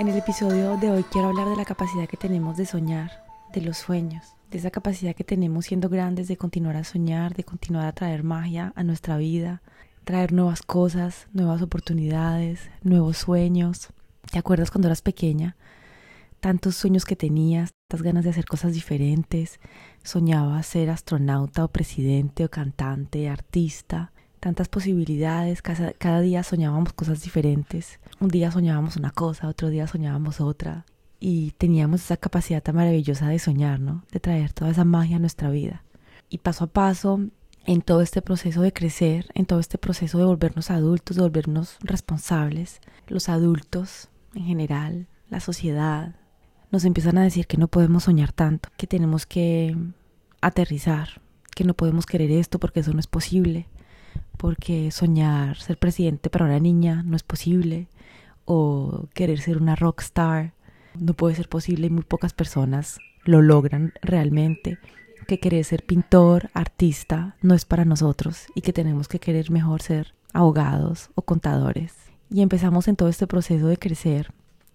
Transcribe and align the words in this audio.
en 0.00 0.08
el 0.08 0.16
episodio 0.16 0.78
de 0.78 0.90
hoy 0.90 1.02
quiero 1.02 1.28
hablar 1.28 1.46
de 1.46 1.56
la 1.56 1.66
capacidad 1.66 2.08
que 2.08 2.16
tenemos 2.16 2.56
de 2.56 2.64
soñar, 2.64 3.22
de 3.52 3.60
los 3.60 3.76
sueños, 3.76 4.34
de 4.50 4.56
esa 4.56 4.70
capacidad 4.70 5.14
que 5.14 5.24
tenemos 5.24 5.66
siendo 5.66 5.90
grandes 5.90 6.26
de 6.26 6.38
continuar 6.38 6.76
a 6.76 6.84
soñar, 6.84 7.34
de 7.34 7.44
continuar 7.44 7.86
a 7.86 7.92
traer 7.92 8.24
magia 8.24 8.72
a 8.76 8.82
nuestra 8.82 9.18
vida, 9.18 9.60
traer 10.04 10.32
nuevas 10.32 10.62
cosas, 10.62 11.28
nuevas 11.34 11.60
oportunidades, 11.60 12.70
nuevos 12.82 13.18
sueños. 13.18 13.88
¿Te 14.32 14.38
acuerdas 14.38 14.70
cuando 14.70 14.88
eras 14.88 15.02
pequeña? 15.02 15.58
Tantos 16.40 16.76
sueños 16.76 17.04
que 17.04 17.14
tenías, 17.14 17.74
tantas 17.86 18.02
ganas 18.02 18.24
de 18.24 18.30
hacer 18.30 18.46
cosas 18.46 18.72
diferentes. 18.72 19.60
Soñabas 20.02 20.64
ser 20.64 20.88
astronauta 20.88 21.62
o 21.62 21.68
presidente 21.68 22.46
o 22.46 22.48
cantante, 22.48 23.28
artista 23.28 24.12
tantas 24.40 24.68
posibilidades, 24.68 25.62
cada, 25.62 26.20
día 26.20 26.42
soñábamos 26.42 26.94
cosas 26.94 27.22
diferentes. 27.22 28.00
Un 28.18 28.28
día 28.28 28.50
soñábamos 28.50 28.96
una 28.96 29.10
cosa, 29.10 29.48
otro 29.48 29.68
día 29.68 29.86
soñábamos 29.86 30.40
otra. 30.40 30.86
Y 31.20 31.52
teníamos 31.52 32.02
esa 32.02 32.16
capacidad 32.16 32.62
tan 32.62 32.76
maravillosa 32.76 33.28
de 33.28 33.38
soñar, 33.38 33.78
¿no? 33.78 34.04
De 34.10 34.20
traer 34.20 34.52
toda 34.52 34.70
esa 34.70 34.84
magia 34.84 35.16
a 35.16 35.20
nuestra 35.20 35.50
vida. 35.50 35.84
Y 36.30 36.38
paso 36.38 36.64
a 36.64 36.68
paso, 36.68 37.20
en 37.66 37.82
todo 37.82 38.00
este 38.00 38.22
proceso 38.22 38.62
de 38.62 38.72
crecer, 38.72 39.26
en 39.34 39.44
todo 39.44 39.60
este 39.60 39.76
proceso 39.76 40.16
de 40.16 40.24
volvernos 40.24 40.70
adultos, 40.70 41.16
de 41.16 41.22
volvernos 41.22 41.76
responsables, 41.80 42.80
los 43.06 43.28
adultos 43.28 44.08
en 44.34 44.44
general, 44.44 45.06
la 45.28 45.40
sociedad, 45.40 46.14
nos 46.70 46.84
empiezan 46.84 47.18
a 47.18 47.22
decir 47.22 47.46
que 47.46 47.58
no 47.58 47.68
podemos 47.68 48.04
soñar 48.04 48.32
tanto, 48.32 48.70
que 48.78 48.86
tenemos 48.86 49.26
que 49.26 49.76
aterrizar, 50.40 51.20
que 51.54 51.64
no 51.64 51.74
podemos 51.74 52.06
querer 52.06 52.30
esto 52.30 52.58
porque 52.58 52.80
eso 52.80 52.92
no 52.92 53.00
es 53.00 53.06
posible, 53.06 53.68
porque 54.36 54.90
soñar 54.90 55.56
ser 55.56 55.78
presidente 55.78 56.30
para 56.30 56.46
una 56.46 56.60
niña 56.60 57.02
no 57.04 57.16
es 57.16 57.22
posible 57.22 57.88
o 58.44 59.06
querer 59.14 59.40
ser 59.40 59.58
una 59.58 59.76
rockstar 59.76 60.54
no 60.98 61.14
puede 61.14 61.36
ser 61.36 61.48
posible 61.48 61.86
y 61.86 61.90
muy 61.90 62.02
pocas 62.02 62.32
personas 62.32 62.98
lo 63.24 63.42
logran 63.42 63.92
realmente 64.02 64.78
que 65.30 65.38
querer 65.38 65.64
ser 65.64 65.84
pintor, 65.84 66.50
artista 66.54 67.36
no 67.40 67.54
es 67.54 67.64
para 67.64 67.84
nosotros 67.84 68.46
y 68.56 68.62
que 68.62 68.72
tenemos 68.72 69.06
que 69.06 69.20
querer 69.20 69.52
mejor 69.52 69.80
ser 69.80 70.14
abogados 70.32 71.10
o 71.14 71.22
contadores. 71.22 71.94
Y 72.30 72.42
empezamos 72.42 72.88
en 72.88 72.96
todo 72.96 73.08
este 73.08 73.28
proceso 73.28 73.68
de 73.68 73.76
crecer 73.76 74.32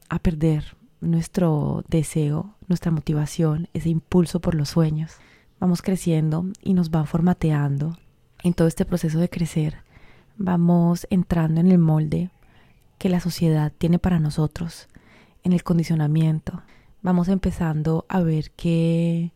a 0.07 0.19
perder 0.19 0.77
nuestro 1.01 1.83
deseo, 1.89 2.55
nuestra 2.67 2.89
motivación, 2.91 3.67
ese 3.73 3.89
impulso 3.89 4.39
por 4.39 4.55
los 4.55 4.69
sueños. 4.69 5.17
Vamos 5.59 5.81
creciendo 5.81 6.45
y 6.61 6.73
nos 6.73 6.89
van 6.89 7.05
formateando 7.05 7.97
en 8.45 8.53
todo 8.53 8.67
este 8.67 8.85
proceso 8.85 9.17
de 9.17 9.27
crecer, 9.27 9.77
vamos 10.37 11.07
entrando 11.09 11.61
en 11.61 11.71
el 11.71 11.79
molde 11.79 12.29
que 12.99 13.09
la 13.09 13.19
sociedad 13.19 13.73
tiene 13.75 13.97
para 13.97 14.19
nosotros, 14.19 14.87
en 15.43 15.51
el 15.51 15.63
condicionamiento. 15.63 16.61
Vamos 17.01 17.27
empezando 17.27 18.05
a 18.07 18.21
ver 18.21 18.51
que 18.51 19.33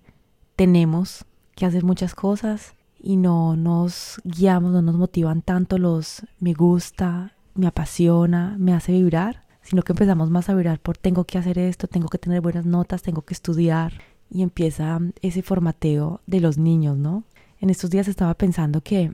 tenemos 0.56 1.26
que 1.56 1.66
hacer 1.66 1.84
muchas 1.84 2.14
cosas 2.14 2.76
y 3.00 3.18
no 3.18 3.56
nos 3.56 4.22
guiamos, 4.26 4.74
no 4.74 4.84
nos 4.84 4.96
motivan 4.96 5.42
tanto 5.42 5.80
los 5.80 6.22
me 6.40 6.54
gusta, 6.54 7.34
me 7.56 7.66
apasiona, 7.66 8.58
me 8.60 8.74
hace 8.74 8.92
vibrar, 8.92 9.44
sino 9.64 9.82
que 9.82 9.94
empezamos 9.94 10.30
más 10.30 10.50
a 10.50 10.54
vibrar 10.54 10.80
por 10.80 10.98
tengo 10.98 11.24
que 11.24 11.40
hacer 11.40 11.58
esto, 11.58 11.88
tengo 11.88 12.10
que 12.10 12.20
tener 12.20 12.42
buenas 12.42 12.68
notas, 12.68 13.02
tengo 13.02 13.24
que 13.24 13.34
estudiar 13.34 13.94
y 14.30 14.44
empieza 14.44 15.00
ese 15.24 15.42
formateo 15.42 16.22
de 16.28 16.42
los 16.42 16.60
niños, 16.60 16.96
¿no? 16.96 17.24
En 17.62 17.70
estos 17.70 17.90
días 17.90 18.08
estaba 18.08 18.34
pensando 18.36 18.82
que 18.82 19.14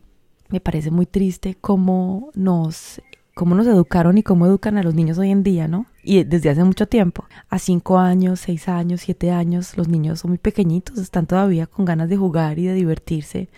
me 0.49 0.59
parece 0.59 0.91
muy 0.91 1.07
triste 1.07 1.57
cómo 1.59 2.29
nos, 2.35 3.01
cómo 3.33 3.55
nos 3.55 3.65
educaron 3.65 4.19
y 4.19 4.23
cómo 4.23 4.45
educan 4.45 4.77
a 4.77 4.83
los 4.83 4.93
niños 4.93 5.17
hoy 5.17 5.31
en 5.31 5.41
día, 5.41 5.67
¿no? 5.67 5.87
Y 6.03 6.23
desde 6.23 6.51
hace 6.51 6.63
mucho 6.63 6.87
tiempo. 6.87 7.25
A 7.49 7.57
cinco 7.57 7.97
años, 7.97 8.41
seis 8.41 8.67
años, 8.67 9.01
siete 9.01 9.31
años, 9.31 9.75
los 9.77 9.87
niños 9.87 10.19
son 10.19 10.31
muy 10.31 10.37
pequeñitos, 10.37 10.99
están 10.99 11.25
todavía 11.25 11.65
con 11.65 11.85
ganas 11.85 12.07
de 12.07 12.17
jugar 12.17 12.59
y 12.59 12.67
de 12.67 12.75
divertirse 12.75 13.49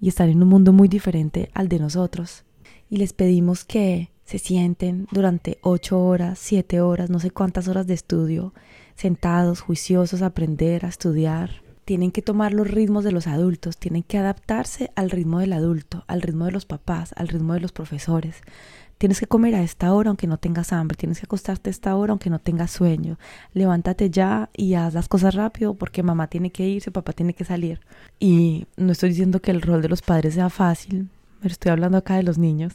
y 0.00 0.08
están 0.08 0.28
en 0.28 0.42
un 0.42 0.48
mundo 0.48 0.72
muy 0.72 0.88
diferente 0.88 1.48
al 1.54 1.68
de 1.68 1.78
nosotros. 1.78 2.44
Y 2.90 2.96
les 2.96 3.12
pedimos 3.12 3.64
que 3.64 4.10
se 4.24 4.38
sienten 4.38 5.06
durante 5.12 5.58
ocho 5.62 6.04
horas, 6.04 6.40
siete 6.40 6.80
horas, 6.80 7.10
no 7.10 7.20
sé 7.20 7.30
cuántas 7.30 7.68
horas 7.68 7.86
de 7.86 7.94
estudio, 7.94 8.52
sentados, 8.96 9.60
juiciosos, 9.60 10.20
a 10.20 10.26
aprender, 10.26 10.84
a 10.84 10.88
estudiar, 10.88 11.62
tienen 11.92 12.10
que 12.10 12.22
tomar 12.22 12.54
los 12.54 12.70
ritmos 12.70 13.04
de 13.04 13.12
los 13.12 13.26
adultos, 13.26 13.76
tienen 13.76 14.02
que 14.02 14.16
adaptarse 14.16 14.90
al 14.96 15.10
ritmo 15.10 15.40
del 15.40 15.52
adulto, 15.52 16.04
al 16.06 16.22
ritmo 16.22 16.46
de 16.46 16.52
los 16.52 16.64
papás, 16.64 17.12
al 17.18 17.28
ritmo 17.28 17.52
de 17.52 17.60
los 17.60 17.72
profesores. 17.72 18.36
Tienes 18.96 19.20
que 19.20 19.26
comer 19.26 19.54
a 19.54 19.62
esta 19.62 19.92
hora 19.92 20.08
aunque 20.08 20.26
no 20.26 20.38
tengas 20.38 20.72
hambre, 20.72 20.96
tienes 20.96 21.18
que 21.18 21.26
acostarte 21.26 21.68
a 21.68 21.70
esta 21.70 21.94
hora 21.94 22.12
aunque 22.12 22.30
no 22.30 22.38
tengas 22.38 22.70
sueño. 22.70 23.18
Levántate 23.52 24.08
ya 24.08 24.48
y 24.56 24.72
haz 24.72 24.94
las 24.94 25.06
cosas 25.06 25.34
rápido 25.34 25.74
porque 25.74 26.02
mamá 26.02 26.28
tiene 26.28 26.50
que 26.50 26.66
irse, 26.66 26.90
papá 26.90 27.12
tiene 27.12 27.34
que 27.34 27.44
salir. 27.44 27.78
Y 28.18 28.66
no 28.78 28.92
estoy 28.92 29.10
diciendo 29.10 29.42
que 29.42 29.50
el 29.50 29.60
rol 29.60 29.82
de 29.82 29.90
los 29.90 30.00
padres 30.00 30.32
sea 30.32 30.48
fácil, 30.48 31.10
pero 31.42 31.52
estoy 31.52 31.72
hablando 31.72 31.98
acá 31.98 32.16
de 32.16 32.22
los 32.22 32.38
niños. 32.38 32.72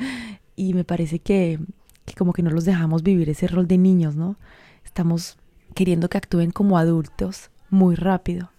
y 0.56 0.72
me 0.72 0.84
parece 0.84 1.18
que, 1.18 1.60
que 2.06 2.14
como 2.14 2.32
que 2.32 2.42
no 2.42 2.48
los 2.48 2.64
dejamos 2.64 3.02
vivir 3.02 3.28
ese 3.28 3.46
rol 3.46 3.68
de 3.68 3.76
niños, 3.76 4.16
¿no? 4.16 4.36
Estamos 4.86 5.36
queriendo 5.74 6.08
que 6.08 6.16
actúen 6.16 6.50
como 6.50 6.78
adultos 6.78 7.50
muy 7.68 7.94
rápido 7.94 8.53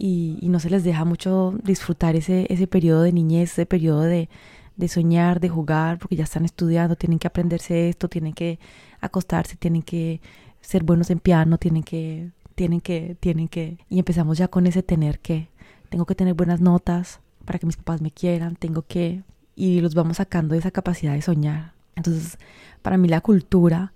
y, 0.00 0.48
no 0.48 0.58
se 0.60 0.70
les 0.70 0.82
deja 0.82 1.04
mucho 1.04 1.54
disfrutar 1.62 2.16
ese, 2.16 2.46
ese 2.48 2.66
periodo 2.66 3.02
de 3.02 3.12
niñez, 3.12 3.52
ese 3.52 3.66
periodo 3.66 4.00
de, 4.00 4.30
de 4.76 4.88
soñar, 4.88 5.40
de 5.40 5.50
jugar, 5.50 5.98
porque 5.98 6.16
ya 6.16 6.24
están 6.24 6.46
estudiando, 6.46 6.96
tienen 6.96 7.18
que 7.18 7.26
aprenderse 7.26 7.90
esto, 7.90 8.08
tienen 8.08 8.32
que 8.32 8.58
acostarse, 9.00 9.56
tienen 9.56 9.82
que 9.82 10.22
ser 10.62 10.84
buenos 10.84 11.10
en 11.10 11.20
piano, 11.20 11.58
tienen 11.58 11.82
que, 11.82 12.30
tienen 12.54 12.80
que, 12.80 13.16
tienen 13.20 13.48
que, 13.48 13.76
y 13.90 13.98
empezamos 13.98 14.38
ya 14.38 14.48
con 14.48 14.66
ese 14.66 14.82
tener 14.82 15.18
que, 15.20 15.48
tengo 15.90 16.06
que 16.06 16.14
tener 16.14 16.32
buenas 16.32 16.62
notas 16.62 17.20
para 17.44 17.58
que 17.58 17.66
mis 17.66 17.76
papás 17.76 18.00
me 18.00 18.10
quieran, 18.10 18.56
tengo 18.56 18.82
que, 18.82 19.22
y 19.54 19.80
los 19.80 19.94
vamos 19.94 20.16
sacando 20.16 20.54
de 20.54 20.60
esa 20.60 20.70
capacidad 20.70 21.12
de 21.12 21.22
soñar. 21.22 21.74
Entonces, 21.94 22.38
para 22.80 22.96
mí 22.96 23.06
la 23.06 23.20
cultura 23.20 23.92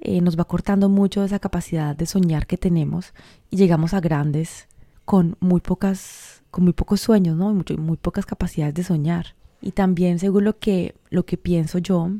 eh, 0.00 0.20
nos 0.20 0.38
va 0.38 0.44
cortando 0.44 0.88
mucho 0.88 1.24
esa 1.24 1.40
capacidad 1.40 1.96
de 1.96 2.06
soñar 2.06 2.46
que 2.46 2.56
tenemos 2.56 3.12
y 3.50 3.56
llegamos 3.56 3.92
a 3.94 4.00
grandes 4.00 4.68
con 5.08 5.38
muy 5.40 5.62
pocas, 5.62 6.42
con 6.50 6.64
muy 6.64 6.74
pocos 6.74 7.00
sueños, 7.00 7.34
¿no? 7.34 7.54
Muy, 7.54 7.64
muy 7.78 7.96
pocas 7.96 8.26
capacidades 8.26 8.74
de 8.74 8.84
soñar. 8.84 9.36
Y 9.62 9.72
también 9.72 10.18
según 10.18 10.44
lo 10.44 10.58
que, 10.58 10.96
lo 11.08 11.24
que 11.24 11.38
pienso 11.38 11.78
yo 11.78 12.10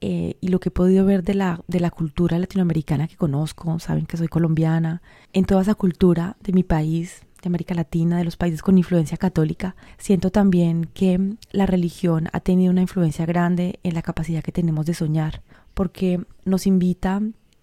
eh, 0.00 0.38
y 0.40 0.48
lo 0.48 0.58
que 0.58 0.70
he 0.70 0.72
podido 0.72 1.04
ver 1.04 1.22
de 1.22 1.34
la, 1.34 1.60
de 1.66 1.78
la 1.78 1.90
cultura 1.90 2.38
latinoamericana 2.38 3.06
que 3.06 3.16
conozco, 3.16 3.78
saben 3.80 4.06
que 4.06 4.16
soy 4.16 4.28
colombiana, 4.28 5.02
en 5.34 5.44
toda 5.44 5.60
esa 5.60 5.74
cultura 5.74 6.38
de 6.40 6.54
mi 6.54 6.62
país, 6.62 7.20
de 7.42 7.48
América 7.48 7.74
Latina, 7.74 8.16
de 8.16 8.24
los 8.24 8.38
países 8.38 8.62
con 8.62 8.78
influencia 8.78 9.18
católica, 9.18 9.76
siento 9.98 10.30
también 10.30 10.88
que 10.94 11.36
la 11.52 11.66
religión 11.66 12.30
ha 12.32 12.40
tenido 12.40 12.72
una 12.72 12.80
influencia 12.80 13.26
grande 13.26 13.78
en 13.82 13.92
la 13.92 14.00
capacidad 14.00 14.42
que 14.42 14.52
tenemos 14.52 14.86
de 14.86 14.94
soñar 14.94 15.42
porque 15.74 16.24
nos 16.46 16.66
invita 16.66 17.20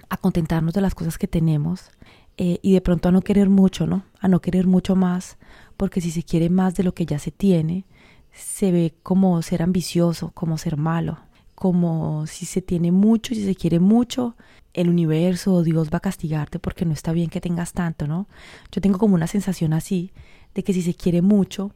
a 0.10 0.18
contentarnos 0.18 0.76
de 0.76 0.82
las 0.82 0.94
cosas 0.94 1.18
que 1.18 1.28
tenemos 1.28 1.90
eh, 2.38 2.60
y 2.62 2.74
de 2.74 2.82
pronto 2.82 3.10
a 3.10 3.12
no 3.12 3.22
querer 3.22 3.50
mucho, 3.50 3.88
¿no? 3.88 4.04
A 4.20 4.28
no 4.28 4.42
querer 4.42 4.68
mucho 4.68 4.96
más, 4.96 5.38
porque 5.78 6.02
si 6.02 6.12
se 6.12 6.24
quiere 6.24 6.50
más 6.50 6.76
de 6.76 6.84
lo 6.84 6.94
que 6.94 7.06
ya 7.06 7.20
se 7.20 7.32
tiene, 7.32 7.86
se 8.32 8.72
ve 8.72 8.94
como 9.04 9.42
ser 9.42 9.62
ambicioso, 9.62 10.32
como 10.34 10.58
ser 10.58 10.78
malo, 10.78 11.20
como 11.56 12.28
si 12.28 12.46
se 12.46 12.62
tiene 12.62 12.92
mucho, 12.92 13.34
si 13.34 13.46
se 13.46 13.56
quiere 13.56 13.80
mucho, 13.80 14.36
el 14.74 14.90
universo 14.90 15.54
o 15.54 15.64
Dios 15.64 15.90
va 15.92 15.98
a 15.98 16.02
castigarte 16.02 16.60
porque 16.60 16.86
no 16.86 16.92
está 16.92 17.14
bien 17.14 17.30
que 17.30 17.40
tengas 17.40 17.72
tanto, 17.72 18.08
¿no? 18.08 18.28
Yo 18.72 18.82
tengo 18.82 19.00
como 19.00 19.16
una 19.16 19.28
sensación 19.28 19.72
así 19.72 20.12
de 20.54 20.64
que 20.64 20.74
si 20.74 20.82
se 20.82 20.94
quiere 20.94 21.22
mucho, 21.22 21.72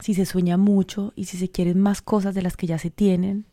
si 0.00 0.14
se 0.14 0.26
sueña 0.26 0.56
mucho 0.56 1.12
y 1.14 1.26
si 1.26 1.36
se 1.36 1.48
quieren 1.48 1.78
más 1.78 2.02
cosas 2.02 2.34
de 2.34 2.42
las 2.42 2.56
que 2.56 2.66
ya 2.66 2.78
se 2.78 2.90
tienen, 2.90 3.44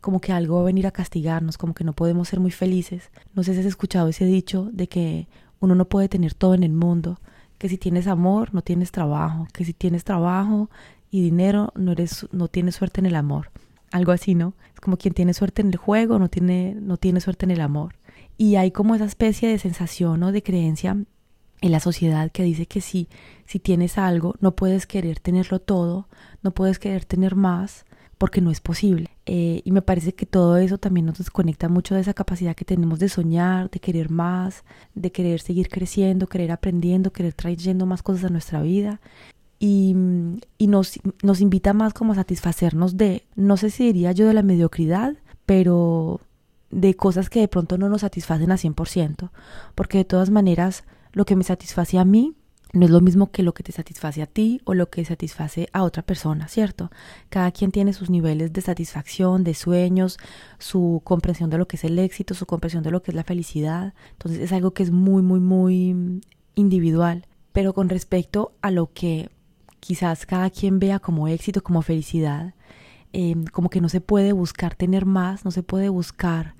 como 0.00 0.20
que 0.20 0.32
algo 0.32 0.56
va 0.56 0.62
a 0.62 0.64
venir 0.64 0.86
a 0.86 0.92
castigarnos, 0.92 1.58
como 1.58 1.74
que 1.74 1.84
no 1.84 1.92
podemos 1.92 2.28
ser 2.28 2.40
muy 2.40 2.50
felices. 2.50 3.10
No 3.34 3.42
sé 3.42 3.52
si 3.52 3.60
has 3.60 3.66
escuchado 3.66 4.08
ese 4.08 4.24
dicho 4.24 4.70
de 4.72 4.88
que 4.88 5.28
uno 5.60 5.74
no 5.74 5.88
puede 5.88 6.08
tener 6.08 6.34
todo 6.34 6.54
en 6.54 6.62
el 6.62 6.72
mundo, 6.72 7.20
que 7.58 7.68
si 7.68 7.78
tienes 7.78 8.06
amor 8.06 8.54
no 8.54 8.62
tienes 8.62 8.92
trabajo, 8.92 9.46
que 9.52 9.64
si 9.64 9.72
tienes 9.72 10.04
trabajo 10.04 10.70
y 11.10 11.22
dinero 11.22 11.72
no 11.76 11.92
eres 11.92 12.26
no 12.32 12.48
tienes 12.48 12.76
suerte 12.76 13.00
en 13.00 13.06
el 13.06 13.16
amor. 13.16 13.50
Algo 13.90 14.12
así, 14.12 14.34
¿no? 14.34 14.54
Es 14.74 14.80
como 14.80 14.96
quien 14.98 15.14
tiene 15.14 15.34
suerte 15.34 15.62
en 15.62 15.68
el 15.68 15.76
juego 15.76 16.18
no 16.18 16.28
tiene 16.28 16.76
no 16.80 16.96
tiene 16.96 17.20
suerte 17.20 17.46
en 17.46 17.50
el 17.50 17.60
amor. 17.60 17.94
Y 18.36 18.56
hay 18.56 18.70
como 18.70 18.94
esa 18.94 19.04
especie 19.04 19.48
de 19.48 19.58
sensación 19.58 20.22
o 20.22 20.32
de 20.32 20.42
creencia 20.42 20.96
en 21.60 21.72
la 21.72 21.80
sociedad 21.80 22.30
que 22.30 22.44
dice 22.44 22.66
que 22.66 22.80
si, 22.80 23.08
si 23.46 23.58
tienes 23.58 23.98
algo, 23.98 24.34
no 24.40 24.54
puedes 24.54 24.86
querer 24.86 25.18
tenerlo 25.18 25.58
todo, 25.58 26.08
no 26.42 26.52
puedes 26.52 26.78
querer 26.78 27.04
tener 27.04 27.34
más, 27.34 27.84
porque 28.16 28.40
no 28.40 28.50
es 28.50 28.60
posible. 28.60 29.10
Eh, 29.30 29.60
y 29.62 29.72
me 29.72 29.82
parece 29.82 30.14
que 30.14 30.24
todo 30.24 30.56
eso 30.56 30.78
también 30.78 31.04
nos 31.04 31.18
desconecta 31.18 31.68
mucho 31.68 31.94
de 31.94 32.00
esa 32.00 32.14
capacidad 32.14 32.56
que 32.56 32.64
tenemos 32.64 32.98
de 32.98 33.10
soñar, 33.10 33.68
de 33.68 33.78
querer 33.78 34.08
más, 34.08 34.64
de 34.94 35.12
querer 35.12 35.40
seguir 35.40 35.68
creciendo, 35.68 36.28
querer 36.28 36.50
aprendiendo, 36.50 37.12
querer 37.12 37.34
trayendo 37.34 37.84
más 37.84 38.02
cosas 38.02 38.24
a 38.24 38.28
nuestra 38.30 38.62
vida. 38.62 39.02
Y, 39.58 39.94
y 40.56 40.66
nos, 40.68 40.98
nos 41.22 41.42
invita 41.42 41.74
más 41.74 41.92
como 41.92 42.12
a 42.12 42.14
satisfacernos 42.14 42.96
de, 42.96 43.26
no 43.36 43.58
sé 43.58 43.68
si 43.68 43.84
diría 43.84 44.12
yo 44.12 44.26
de 44.26 44.32
la 44.32 44.42
mediocridad, 44.42 45.14
pero 45.44 46.22
de 46.70 46.94
cosas 46.94 47.28
que 47.28 47.40
de 47.40 47.48
pronto 47.48 47.76
no 47.76 47.90
nos 47.90 48.00
satisfacen 48.00 48.50
a 48.50 48.56
100%, 48.56 49.28
porque 49.74 49.98
de 49.98 50.04
todas 50.06 50.30
maneras 50.30 50.84
lo 51.12 51.26
que 51.26 51.36
me 51.36 51.44
satisface 51.44 51.98
a 51.98 52.06
mí 52.06 52.34
no 52.72 52.84
es 52.84 52.90
lo 52.90 53.00
mismo 53.00 53.30
que 53.30 53.42
lo 53.42 53.54
que 53.54 53.62
te 53.62 53.72
satisface 53.72 54.22
a 54.22 54.26
ti 54.26 54.60
o 54.64 54.74
lo 54.74 54.90
que 54.90 55.04
satisface 55.04 55.68
a 55.72 55.82
otra 55.82 56.02
persona, 56.02 56.48
¿cierto? 56.48 56.90
Cada 57.30 57.50
quien 57.50 57.70
tiene 57.72 57.92
sus 57.92 58.10
niveles 58.10 58.52
de 58.52 58.60
satisfacción, 58.60 59.44
de 59.44 59.54
sueños, 59.54 60.18
su 60.58 61.00
comprensión 61.04 61.50
de 61.50 61.58
lo 61.58 61.66
que 61.66 61.76
es 61.76 61.84
el 61.84 61.98
éxito, 61.98 62.34
su 62.34 62.46
comprensión 62.46 62.82
de 62.82 62.90
lo 62.90 63.02
que 63.02 63.10
es 63.10 63.14
la 63.14 63.24
felicidad. 63.24 63.94
Entonces 64.12 64.40
es 64.40 64.52
algo 64.52 64.72
que 64.72 64.82
es 64.82 64.90
muy, 64.90 65.22
muy, 65.22 65.40
muy 65.40 66.20
individual. 66.54 67.26
Pero 67.52 67.72
con 67.72 67.88
respecto 67.88 68.52
a 68.60 68.70
lo 68.70 68.92
que 68.92 69.30
quizás 69.80 70.26
cada 70.26 70.50
quien 70.50 70.78
vea 70.78 70.98
como 70.98 71.28
éxito, 71.28 71.62
como 71.62 71.82
felicidad, 71.82 72.54
Em, 73.12 73.44
como 73.46 73.70
que 73.70 73.80
no 73.80 73.88
se 73.88 74.00
puede 74.00 74.32
buscar 74.32 74.74
tener 74.74 75.06
más, 75.06 75.44
no 75.44 75.50
se 75.50 75.62
puede 75.62 75.88
buscar 75.88 76.54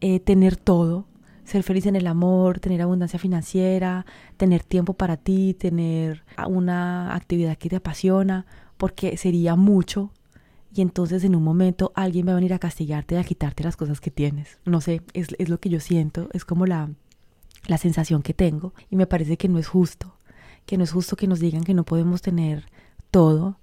eh, 0.00 0.20
tener 0.20 0.56
todo, 0.56 1.06
ser 1.44 1.62
feliz 1.62 1.86
en 1.86 1.96
el 1.96 2.06
amor, 2.06 2.58
tener 2.58 2.82
abundancia 2.82 3.18
financiera, 3.18 4.06
tener 4.36 4.62
tiempo 4.62 4.94
para 4.94 5.16
ti, 5.16 5.54
tener 5.54 6.24
una 6.48 7.14
actividad 7.14 7.56
que 7.56 7.68
te 7.68 7.76
apasiona, 7.76 8.46
porque 8.76 9.16
sería 9.16 9.56
mucho 9.56 10.10
y 10.74 10.80
entonces 10.82 11.22
en 11.22 11.36
un 11.36 11.44
momento 11.44 11.92
alguien 11.94 12.26
va 12.26 12.32
a 12.32 12.36
venir 12.36 12.52
a 12.52 12.58
castigarte 12.58 13.14
y 13.14 13.18
a 13.18 13.24
quitarte 13.24 13.62
las 13.62 13.76
cosas 13.76 14.00
que 14.00 14.10
tienes. 14.10 14.58
No 14.64 14.80
sé, 14.80 15.02
es, 15.12 15.28
es 15.38 15.48
lo 15.48 15.60
que 15.60 15.68
yo 15.68 15.78
siento, 15.78 16.28
es 16.32 16.44
como 16.44 16.66
la, 16.66 16.90
la 17.66 17.78
sensación 17.78 18.22
que 18.22 18.34
tengo 18.34 18.74
y 18.90 18.96
me 18.96 19.06
parece 19.06 19.36
que 19.36 19.48
no 19.48 19.58
es 19.58 19.68
justo, 19.68 20.16
que 20.66 20.76
no 20.76 20.84
es 20.84 20.92
justo 20.92 21.16
que 21.16 21.28
nos 21.28 21.38
digan 21.38 21.62
que 21.62 21.74
no 21.74 21.84
podemos 21.84 22.22
tener 22.22 22.66
todo, 23.10 23.58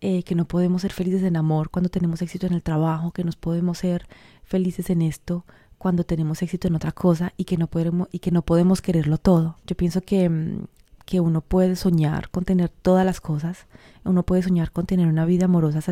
eh, 0.00 0.22
que 0.22 0.34
no 0.34 0.46
podemos 0.46 0.82
ser 0.82 0.92
felices 0.92 1.22
en 1.22 1.36
amor 1.36 1.70
cuando 1.70 1.90
tenemos 1.90 2.22
éxito 2.22 2.46
en 2.46 2.54
el 2.54 2.62
trabajo, 2.62 3.10
que 3.12 3.24
nos 3.24 3.36
podemos 3.36 3.78
ser 3.78 4.06
felices 4.42 4.88
en 4.88 5.02
esto 5.02 5.44
cuando 5.84 6.04
tenemos 6.04 6.40
éxito 6.40 6.66
en 6.66 6.76
otra 6.76 6.92
cosa 6.92 7.34
y 7.36 7.44
que 7.44 7.58
no 7.58 7.66
podemos, 7.66 8.08
y 8.10 8.20
que 8.20 8.30
no 8.30 8.40
podemos 8.40 8.80
quererlo 8.80 9.18
todo. 9.18 9.58
Yo 9.66 9.76
pienso 9.76 10.00
que, 10.00 10.30
mm, 10.30 10.64
que 11.04 11.20
uno 11.20 11.42
puede 11.42 11.76
soñar 11.76 12.30
con 12.30 12.46
tener 12.46 12.70
todas 12.70 13.04
las 13.04 13.20
cosas, 13.20 13.66
uno 14.02 14.22
puede 14.22 14.42
soñar 14.42 14.72
con 14.72 14.86
tener 14.86 15.06
una 15.08 15.26
vida 15.26 15.44
amorosa 15.44 15.82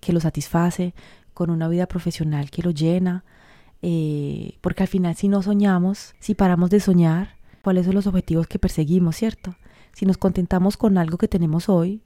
que 0.00 0.12
lo 0.12 0.18
satisface, 0.18 0.94
con 1.32 1.50
una 1.50 1.68
vida 1.68 1.86
profesional 1.86 2.50
que 2.50 2.60
lo 2.62 2.72
llena, 2.72 3.22
eh, 3.82 4.58
porque 4.62 4.82
al 4.82 4.88
final 4.88 5.14
si 5.14 5.28
no 5.28 5.42
soñamos, 5.42 6.16
si 6.18 6.34
paramos 6.34 6.68
de 6.68 6.80
soñar, 6.80 7.36
cuáles 7.62 7.86
son 7.86 7.94
los 7.94 8.08
objetivos 8.08 8.48
que 8.48 8.58
perseguimos, 8.58 9.14
¿cierto? 9.14 9.54
Si 9.92 10.06
nos 10.06 10.18
contentamos 10.18 10.76
con 10.76 10.98
algo 10.98 11.18
que 11.18 11.28
tenemos 11.28 11.68
hoy, 11.68 12.02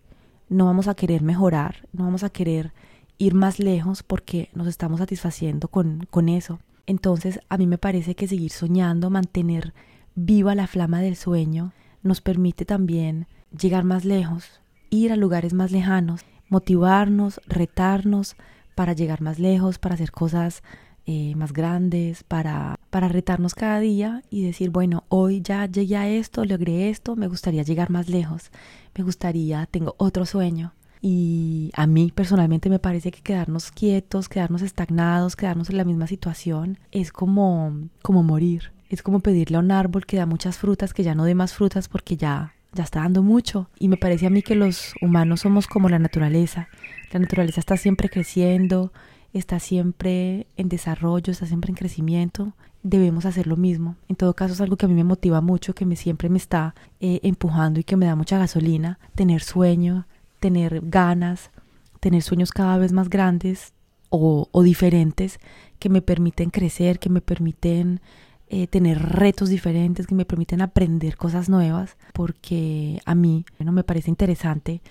no 0.51 0.67
vamos 0.67 0.89
a 0.89 0.95
querer 0.95 1.23
mejorar, 1.23 1.89
no 1.95 2.05
vamos 2.05 2.23
a 2.23 2.29
querer 2.29 2.75
ir 3.17 3.33
más 3.33 3.59
lejos 3.59 4.03
porque 4.03 4.51
nos 4.53 4.67
estamos 4.67 4.99
satisfaciendo 4.99 5.69
con, 5.69 6.07
con 6.11 6.29
eso. 6.29 6.59
Entonces 6.87 7.41
a 7.49 7.59
mí 7.59 7.67
me 7.67 7.79
parece 7.79 8.15
que 8.15 8.29
seguir 8.29 8.51
soñando, 8.51 9.11
mantener 9.11 9.73
viva 10.15 10.55
la 10.55 10.67
flama 10.67 11.01
del 11.01 11.17
sueño, 11.17 11.73
nos 12.03 12.21
permite 12.21 12.65
también 12.65 13.27
llegar 13.57 13.85
más 13.85 14.05
lejos, 14.05 14.61
ir 14.91 15.13
a 15.13 15.17
lugares 15.17 15.55
más 15.55 15.71
lejanos, 15.71 16.23
motivarnos, 16.49 17.41
retarnos 17.47 18.37
para 18.75 18.93
llegar 18.93 19.21
más 19.21 19.39
lejos, 19.39 19.79
para 19.79 19.95
hacer 19.95 20.11
cosas 20.11 20.63
eh, 21.07 21.35
más 21.35 21.53
grandes, 21.53 22.25
para, 22.25 22.79
para 22.91 23.09
retarnos 23.09 23.55
cada 23.55 23.81
día 23.81 24.23
y 24.31 24.45
decir, 24.45 24.71
bueno, 24.71 25.05
hoy 25.09 25.41
ya 25.43 25.67
llegué 25.67 25.97
a 25.97 26.09
esto, 26.09 26.45
logré 26.45 26.91
esto, 26.91 27.17
me 27.17 27.29
gustaría 27.29 27.63
llegar 27.63 27.91
más 27.91 28.09
lejos, 28.09 28.51
me 28.97 29.05
gustaría, 29.05 29.67
tengo 29.67 29.95
otro 29.99 30.27
sueño. 30.27 30.73
Y 31.05 31.73
a 31.75 31.89
mí 31.89 32.13
personalmente 32.15 32.71
me 32.71 32.79
parece 32.79 33.11
que 33.11 33.23
quedarnos 33.23 33.73
quietos, 33.73 34.29
quedarnos 34.29 34.63
estagnados, 34.63 35.35
quedarnos 35.35 35.69
en 35.69 35.77
la 35.77 35.85
misma 35.85 36.07
situación 36.07 36.79
es 36.93 37.11
como, 37.11 37.89
como 38.03 38.23
morir. 38.23 38.73
Es 38.89 39.03
como 39.03 39.19
pedirle 39.19 39.57
a 39.57 39.61
un 39.61 39.73
árbol 39.73 40.07
que 40.07 40.17
da 40.17 40.27
muchas 40.27 40.59
frutas 40.59 40.95
que 40.95 41.03
ya 41.03 41.17
no 41.17 41.25
dé 41.25 41.35
más 41.35 41.55
frutas 41.55 41.89
porque 41.89 42.17
ya, 42.17 42.55
ya 42.73 42.85
está 42.85 43.01
dando 43.01 43.25
mucho. 43.25 43.69
Y 43.81 43.89
me 43.89 43.97
parece 43.97 44.29
a 44.29 44.31
mí 44.31 44.43
que 44.43 44.55
los 44.55 44.95
humanos 45.03 45.41
somos 45.41 45.67
como 45.67 45.89
la 45.89 45.99
naturaleza. 45.99 46.69
La 47.11 47.19
naturaleza 47.19 47.59
está 47.59 47.77
siempre 47.77 48.09
creciendo, 48.09 48.93
está 49.33 49.59
siempre 49.59 50.47
en 50.57 50.69
desarrollo, 50.69 51.33
está 51.33 51.47
siempre 51.47 51.71
en 51.71 51.77
crecimiento, 51.77 52.55
debemos 52.85 53.27
hacer 53.27 53.49
lo 53.49 53.57
mismo. 53.57 53.97
En 54.09 54.15
todo 54.15 54.35
caso 54.35 54.55
es 54.55 54.61
algo 54.61 54.77
que 54.77 54.87
a 54.87 54.89
mí 54.89 54.95
me 54.95 55.05
motiva 55.05 55.41
mucho, 55.41 55.75
que 55.75 55.85
me 55.85 55.97
siempre 55.97 56.29
me 56.29 56.39
está 56.39 56.77
eh, 57.01 57.19
empujando 57.25 57.81
y 57.81 57.85
que 57.85 57.97
me 57.97 58.07
da 58.07 58.15
mucha 58.15 58.39
gasolina, 58.39 59.01
tener 59.17 59.43
sueño, 59.43 60.07
tener 60.43 60.81
ganas, 60.83 61.53
tener 62.01 62.21
sueños 62.23 62.51
cada 62.51 62.77
vez 62.77 62.93
más 62.93 63.09
grandes 63.09 63.73
o, 64.11 64.49
diferentes 64.63 65.39
que 65.79 65.89
me 65.89 66.03
permiten 66.03 66.51
crecer, 66.51 66.99
que 66.99 67.09
me 67.09 67.21
permiten 67.21 68.01
eh, 68.49 68.67
tener 68.67 69.01
retos 69.01 69.49
diferentes, 69.49 70.07
que 70.07 70.17
me 70.17 70.27
permiten 70.27 70.61
aprender 70.61 71.17
cosas 71.17 71.49
nuevas, 71.49 71.97
porque 72.13 73.01
a 73.07 73.15
mí 73.15 73.47
no 73.61 73.71
me 73.73 73.85
parece 73.85 74.11
interesante 74.11 74.83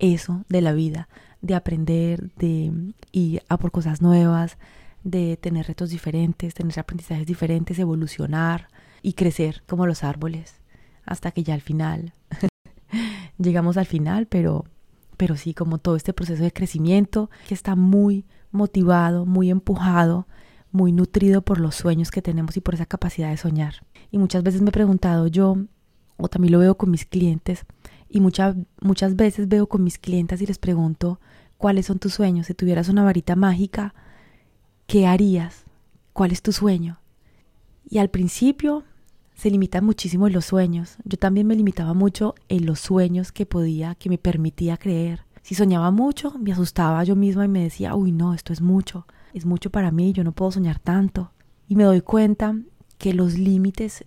eso 0.00 0.44
de 0.48 0.60
la 0.60 0.72
vida, 0.72 1.08
de 1.40 1.54
aprender, 1.54 2.32
de 2.36 2.72
ir 3.12 3.42
a 3.48 3.56
por 3.56 3.70
cosas 3.70 4.02
nuevas, 4.02 4.58
de 5.04 5.36
tener 5.36 5.68
retos 5.68 5.90
diferentes, 5.90 6.52
tener 6.52 6.78
aprendizajes 6.80 7.26
diferentes, 7.26 7.78
evolucionar 7.78 8.68
y 9.02 9.12
crecer 9.12 9.62
como 9.66 9.86
los 9.86 10.02
árboles 10.02 10.56
hasta 11.04 11.30
que 11.30 11.44
ya 11.44 11.54
al 11.54 11.60
final 11.60 12.12
llegamos 13.38 13.76
al 13.76 13.86
final, 13.86 14.26
pero 14.26 14.64
pero 15.16 15.36
sí 15.36 15.54
como 15.54 15.78
todo 15.78 15.96
este 15.96 16.12
proceso 16.12 16.42
de 16.42 16.52
crecimiento 16.52 17.30
que 17.48 17.54
está 17.54 17.76
muy 17.76 18.24
motivado, 18.50 19.26
muy 19.26 19.50
empujado, 19.50 20.26
muy 20.72 20.92
nutrido 20.92 21.42
por 21.42 21.58
los 21.58 21.74
sueños 21.74 22.10
que 22.10 22.22
tenemos 22.22 22.56
y 22.56 22.60
por 22.60 22.74
esa 22.74 22.86
capacidad 22.86 23.30
de 23.30 23.36
soñar. 23.36 23.86
Y 24.10 24.18
muchas 24.18 24.42
veces 24.42 24.62
me 24.62 24.68
he 24.68 24.72
preguntado 24.72 25.26
yo, 25.26 25.56
o 26.16 26.28
también 26.28 26.52
lo 26.52 26.58
veo 26.58 26.76
con 26.76 26.90
mis 26.90 27.04
clientes, 27.04 27.64
y 28.08 28.20
muchas 28.20 28.56
muchas 28.80 29.16
veces 29.16 29.48
veo 29.48 29.68
con 29.68 29.82
mis 29.82 29.98
clientes 29.98 30.40
y 30.40 30.46
les 30.46 30.58
pregunto, 30.58 31.20
¿cuáles 31.58 31.86
son 31.86 31.98
tus 31.98 32.14
sueños? 32.14 32.46
Si 32.46 32.54
tuvieras 32.54 32.88
una 32.88 33.02
varita 33.02 33.36
mágica, 33.36 33.94
¿qué 34.86 35.06
harías? 35.06 35.64
¿Cuál 36.12 36.32
es 36.32 36.42
tu 36.42 36.52
sueño? 36.52 37.00
Y 37.88 37.98
al 37.98 38.10
principio 38.10 38.84
se 39.36 39.50
limitan 39.50 39.84
muchísimo 39.84 40.26
en 40.26 40.32
los 40.32 40.46
sueños. 40.46 40.96
Yo 41.04 41.18
también 41.18 41.46
me 41.46 41.54
limitaba 41.54 41.94
mucho 41.94 42.34
en 42.48 42.66
los 42.66 42.80
sueños 42.80 43.30
que 43.32 43.46
podía, 43.46 43.94
que 43.94 44.08
me 44.08 44.18
permitía 44.18 44.78
creer. 44.78 45.24
Si 45.42 45.54
soñaba 45.54 45.90
mucho, 45.90 46.36
me 46.38 46.52
asustaba 46.52 47.04
yo 47.04 47.14
misma 47.14 47.44
y 47.44 47.48
me 47.48 47.62
decía, 47.62 47.94
uy, 47.94 48.10
no, 48.10 48.34
esto 48.34 48.52
es 48.52 48.60
mucho, 48.60 49.06
es 49.34 49.46
mucho 49.46 49.70
para 49.70 49.92
mí, 49.92 50.12
yo 50.12 50.24
no 50.24 50.32
puedo 50.32 50.50
soñar 50.50 50.78
tanto. 50.80 51.30
Y 51.68 51.76
me 51.76 51.84
doy 51.84 52.00
cuenta 52.00 52.56
que 52.98 53.12
los 53.12 53.38
límites 53.38 54.04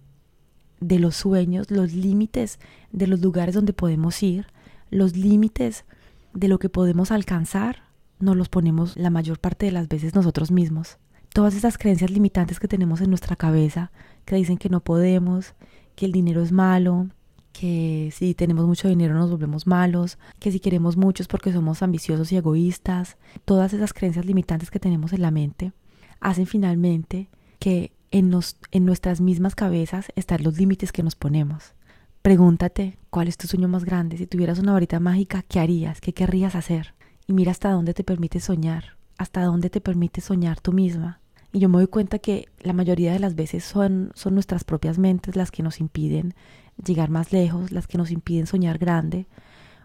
de 0.82 1.00
los 1.00 1.16
sueños, 1.16 1.70
los 1.70 1.94
límites 1.94 2.60
de 2.92 3.08
los 3.08 3.22
lugares 3.22 3.54
donde 3.54 3.74
podemos 3.74 4.22
ir, 4.24 4.48
los 4.90 5.16
límites 5.16 5.86
de 6.34 6.48
lo 6.48 6.58
que 6.58 6.70
podemos 6.70 7.12
alcanzar, 7.12 7.84
nos 8.20 8.36
los 8.36 8.50
ponemos 8.50 8.98
la 8.98 9.12
mayor 9.12 9.40
parte 9.40 9.68
de 9.68 9.72
las 9.72 9.88
veces 9.88 10.16
nosotros 10.16 10.52
mismos. 10.52 10.98
Todas 11.32 11.54
esas 11.54 11.78
creencias 11.78 12.10
limitantes 12.10 12.60
que 12.60 12.68
tenemos 12.68 13.02
en 13.02 13.10
nuestra 13.10 13.36
cabeza, 13.36 13.92
que 14.30 14.36
dicen 14.36 14.58
que 14.58 14.70
no 14.70 14.80
podemos, 14.80 15.56
que 15.96 16.06
el 16.06 16.12
dinero 16.12 16.42
es 16.42 16.52
malo, 16.52 17.08
que 17.52 18.12
si 18.14 18.36
tenemos 18.36 18.68
mucho 18.68 18.88
dinero 18.88 19.16
nos 19.16 19.32
volvemos 19.32 19.66
malos, 19.66 20.20
que 20.40 20.52
si 20.52 20.60
queremos 20.60 20.98
mucho 20.98 21.24
porque 21.28 21.52
somos 21.52 21.82
ambiciosos 21.82 22.32
y 22.32 22.38
egoístas, 22.38 23.18
todas 23.44 23.74
esas 23.74 23.92
creencias 23.92 24.26
limitantes 24.26 24.70
que 24.70 24.80
tenemos 24.80 25.14
en 25.14 25.24
la 25.24 25.32
mente, 25.32 25.74
hacen 26.20 26.46
finalmente 26.46 27.28
que 27.58 27.92
en, 28.12 28.32
en 28.72 28.86
nuestras 28.86 29.20
mismas 29.20 29.56
cabezas 29.56 30.12
están 30.16 30.44
los 30.44 30.60
límites 30.60 30.92
que 30.92 31.04
nos 31.04 31.16
ponemos. 31.16 31.74
Pregúntate 32.22 33.00
cuál 33.10 33.28
es 33.28 33.38
tu 33.38 33.48
sueño 33.48 33.68
más 33.68 33.84
grande. 33.84 34.18
Si 34.18 34.28
tuvieras 34.28 34.60
una 34.60 34.74
varita 34.74 35.00
mágica, 35.00 35.42
¿qué 35.42 35.60
harías? 35.60 36.02
¿Qué 36.02 36.14
querrías 36.14 36.54
hacer? 36.54 36.94
Y 37.26 37.34
mira 37.34 37.52
hasta 37.52 37.72
dónde 37.72 37.96
te 37.96 38.04
permite 38.04 38.40
soñar, 38.40 38.98
hasta 39.18 39.44
dónde 39.44 39.72
te 39.72 39.82
permite 39.82 40.22
soñar 40.22 40.62
tú 40.62 40.72
misma. 40.72 41.20
Y 41.52 41.60
yo 41.60 41.70
me 41.70 41.78
doy 41.78 41.88
cuenta 41.88 42.20
que 42.20 42.48
la 42.62 42.74
mayoría 42.74 43.12
de 43.12 43.20
las 43.20 43.36
veces 43.36 43.64
son, 43.64 44.12
son 44.14 44.34
nuestras 44.36 44.64
propias 44.64 45.00
mentes 45.00 45.36
las 45.36 45.52
que 45.52 45.64
nos 45.64 45.80
impiden 45.80 46.36
llegar 46.84 47.10
más 47.10 47.32
lejos, 47.32 47.72
las 47.72 47.88
que 47.88 47.98
nos 47.98 48.12
impiden 48.12 48.48
soñar 48.48 48.78
grande, 48.78 49.28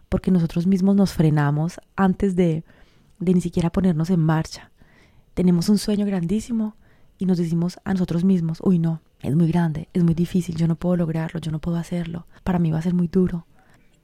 porque 0.09 0.30
nosotros 0.30 0.66
mismos 0.66 0.94
nos 0.94 1.12
frenamos 1.12 1.80
antes 1.97 2.37
de, 2.37 2.64
de 3.18 3.35
ni 3.35 3.40
siquiera 3.40 3.71
ponernos 3.71 4.11
en 4.11 4.21
marcha. 4.21 4.71
Tenemos 5.33 5.68
un 5.68 5.78
sueño 5.78 6.06
grandísimo 6.06 6.76
y 7.18 7.26
nos 7.26 7.38
decimos 7.38 7.78
a 7.85 7.92
nosotros 7.92 8.25
mismos, 8.25 8.59
uy 8.62 8.78
no, 8.78 9.00
es 9.21 9.35
muy 9.35 9.49
grande, 9.49 9.88
es 9.92 10.04
muy 10.04 10.14
difícil, 10.14 10.56
yo 10.56 10.68
no 10.68 10.76
puedo 10.76 10.97
lograrlo, 10.97 11.40
yo 11.40 11.50
no 11.50 11.61
puedo 11.61 11.76
hacerlo, 11.78 12.26
para 12.44 12.59
mí 12.59 12.71
va 12.71 12.78
a 12.78 12.83
ser 12.83 12.94
muy 12.94 13.09
duro. 13.09 13.47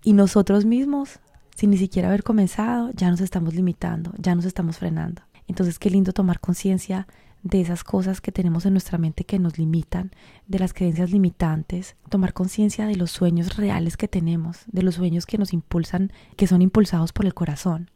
Y 0.03 0.15
nosotros 0.15 0.65
mismos, 0.65 1.21
sin 1.55 1.71
ni 1.71 1.77
siquiera 1.77 2.09
haber 2.09 2.23
comenzado, 2.23 2.91
ya 2.95 3.11
nos 3.11 3.21
estamos 3.21 3.55
limitando, 3.55 4.13
ya 4.17 4.35
nos 4.35 4.47
estamos 4.47 4.79
frenando. 4.79 5.23
Entonces 5.47 5.79
qué 5.79 5.91
lindo 5.91 6.13
tomar 6.13 6.41
conciencia 6.41 7.07
de 7.43 7.61
esas 7.61 7.85
cosas 7.85 8.21
que 8.21 8.33
tenemos 8.33 8.67
en 8.67 8.73
nuestra 8.73 8.99
mente 8.99 9.25
que 9.25 9.39
nos 9.39 9.59
limitan, 9.59 10.11
de 10.47 10.59
las 10.59 10.75
creencias 10.75 11.11
limitantes, 11.11 11.97
tomar 12.09 12.33
conciencia 12.33 12.87
de 12.87 12.97
los 12.97 13.11
sueños 13.11 13.57
reales 13.57 13.97
que 13.97 14.09
tenemos, 14.09 14.65
de 14.67 14.83
los 14.83 14.97
sueños 14.97 15.27
que 15.27 15.39
nos 15.39 15.53
impulsan, 15.53 16.13
que 16.37 16.47
son 16.47 16.63
impulsados 16.63 17.13
por 17.13 17.27
el 17.27 17.35
corazón, 17.35 17.91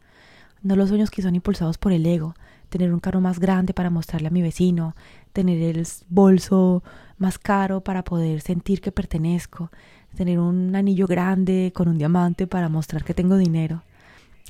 no 0.63 0.77
los 0.77 0.89
sueños 0.89 1.11
que 1.11 1.23
son 1.23 1.35
impulsados 1.35 1.77
por 1.77 1.93
el 1.93 2.07
ego, 2.07 2.35
tener 2.71 2.93
un 2.93 3.01
carro 3.01 3.21
más 3.21 3.39
grande 3.39 3.75
para 3.75 3.91
mostrarle 3.91 4.29
a 4.29 4.31
mi 4.31 4.41
vecino, 4.41 4.97
tener 5.33 5.77
el 5.77 5.87
bolso 6.09 6.83
más 7.19 7.39
caro 7.39 7.83
para 7.83 8.03
poder 8.03 8.41
sentir 8.41 8.81
que 8.81 8.91
pertenezco, 8.91 9.71
tener 10.17 10.39
un 10.39 10.75
anillo 10.75 11.07
grande 11.07 11.73
con 11.75 11.89
un 11.89 11.99
diamante 11.99 12.47
para 12.47 12.69
mostrar 12.69 13.05
que 13.05 13.15
tengo 13.15 13.37
dinero. 13.37 13.83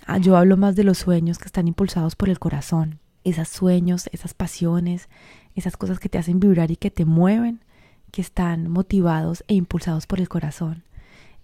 Ah, 0.06 0.18
yo 0.18 0.36
hablo 0.36 0.56
más 0.56 0.76
de 0.76 0.84
los 0.84 0.98
sueños 0.98 1.38
que 1.38 1.46
están 1.46 1.66
impulsados 1.66 2.14
por 2.14 2.28
el 2.28 2.38
corazón, 2.38 3.00
esos 3.24 3.48
sueños, 3.48 4.08
esas 4.12 4.34
pasiones, 4.34 5.08
esas 5.54 5.76
cosas 5.76 5.98
que 5.98 6.08
te 6.08 6.18
hacen 6.18 6.40
vibrar 6.40 6.70
y 6.70 6.76
que 6.76 6.90
te 6.90 7.04
mueven, 7.04 7.60
que 8.10 8.20
están 8.20 8.68
motivados 8.68 9.42
e 9.48 9.54
impulsados 9.54 10.06
por 10.06 10.20
el 10.20 10.28
corazón. 10.28 10.84